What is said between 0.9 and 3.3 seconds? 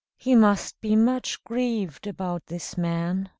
much grieved about this man."